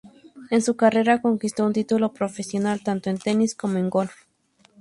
[0.49, 4.15] En su carrera conquistó un título profesional tanto en tenis como en golf.